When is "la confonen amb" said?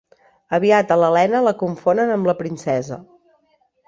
1.47-2.31